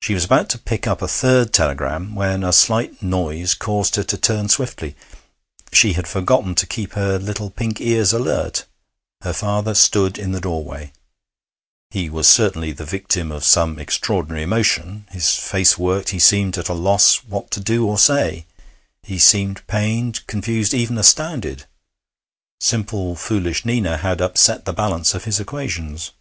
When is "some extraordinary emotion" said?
13.42-15.08